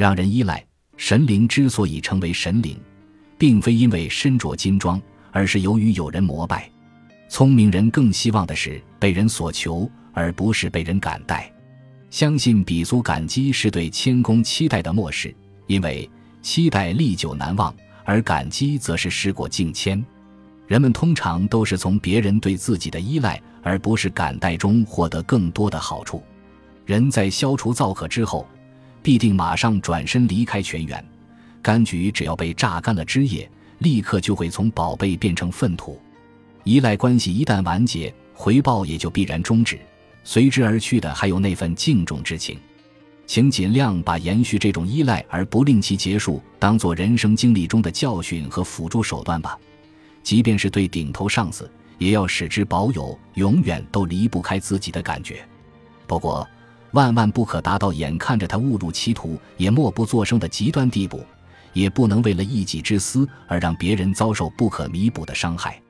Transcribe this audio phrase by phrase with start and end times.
[0.00, 0.64] 让人依赖
[0.96, 2.74] 神灵之所以成为神灵，
[3.36, 4.98] 并非因为身着金装，
[5.30, 6.70] 而是由于有人膜拜。
[7.28, 11.52] 聪明人更希望的是被人所求，而不是被人感戴。
[12.08, 15.36] 相信比足感激是对谦恭期待的漠视，
[15.66, 16.08] 因为
[16.40, 17.74] 期待历久难忘，
[18.06, 20.02] 而感激则是时过境迁。
[20.66, 26.22] 人们通常都是从别人对自己的依赖，而不是感戴中获得更多的好处。
[26.86, 28.48] 人在消除造渴之后，
[29.02, 31.04] 必定马上转身离开泉源。
[31.62, 36.00] 柑橘只要被榨干了汁液，立刻就会从宝贝变成粪土。
[36.64, 39.78] 依赖关系一旦完结，回报也就必然终止，
[40.24, 42.58] 随之而去的还有那份敬重之情。
[43.26, 49.58] 请尽量把延续这种依赖而不令其结束，当做人生经历中的教训和辅助手段吧。
[50.22, 55.46] 即便是对顶头上司，也要使之保有永远都离不开自己的感觉。
[56.06, 56.46] 不过，
[56.92, 61.24] 万万不可达到眼看着他误入歧途也默不作声的极端地步，
[61.72, 65.80] 也不能为了一己之私而让别人遭受不可弥补的伤害。